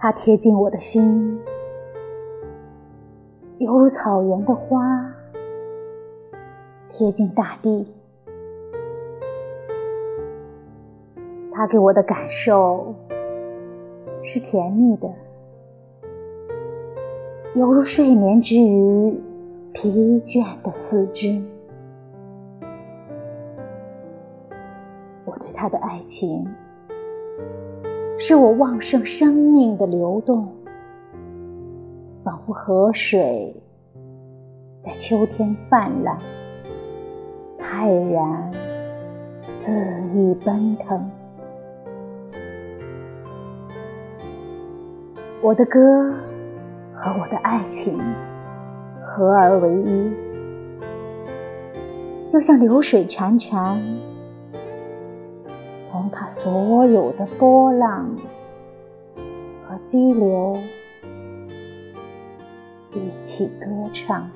[0.00, 1.40] 它贴近我的心，
[3.58, 5.12] 犹如草原的花
[6.88, 7.92] 贴近大地。
[11.52, 12.94] 它给我的感受
[14.22, 15.12] 是甜蜜的，
[17.56, 19.20] 犹如睡眠之余
[19.72, 21.42] 疲倦的四肢。
[25.24, 26.46] 我对他的爱情。
[28.20, 30.48] 是我旺盛生命的流动，
[32.24, 33.54] 仿佛河水
[34.84, 36.18] 在秋天泛滥，
[37.56, 38.50] 泰然
[39.64, 39.72] 恣
[40.16, 41.08] 意奔腾。
[45.40, 46.12] 我的歌
[46.92, 47.96] 和我的爱情
[49.00, 50.12] 合而为一，
[52.28, 53.78] 就像流水潺潺。
[55.90, 58.16] 同它所有的波浪
[59.66, 60.58] 和激流
[62.92, 64.30] 一起歌唱。